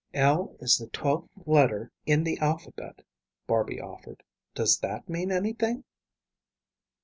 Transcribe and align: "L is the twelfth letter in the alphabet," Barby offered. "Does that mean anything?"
"L 0.15 0.55
is 0.59 0.79
the 0.79 0.87
twelfth 0.87 1.29
letter 1.45 1.91
in 2.07 2.23
the 2.23 2.39
alphabet," 2.39 3.03
Barby 3.45 3.79
offered. 3.79 4.23
"Does 4.55 4.79
that 4.79 5.07
mean 5.07 5.31
anything?" 5.31 5.83